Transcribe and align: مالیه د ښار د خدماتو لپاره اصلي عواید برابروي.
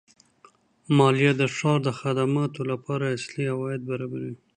مالیه 0.97 1.31
د 1.41 1.43
ښار 1.55 1.79
د 1.87 1.89
خدماتو 1.99 2.61
لپاره 2.71 3.05
اصلي 3.17 3.43
عواید 3.53 3.81
برابروي. 3.89 4.35